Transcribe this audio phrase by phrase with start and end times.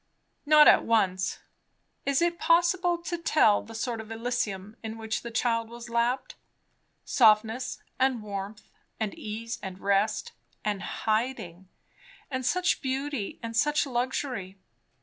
[0.47, 1.37] Not at once.
[2.07, 6.33] Is it possible to tell the sort of Elysium in which the child was lapped?
[7.05, 8.63] Softness and warmth
[8.99, 10.31] and ease and rest,
[10.65, 11.67] and hiding,
[12.31, 14.57] and such beauty and such luxury!